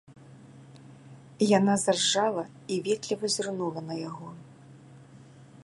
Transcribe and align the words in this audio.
Яна 1.57 1.75
заржала 1.83 2.43
і 2.75 2.79
ветліва 2.87 3.25
зірнула 3.35 3.79
на 3.91 3.95
яго. 4.09 4.27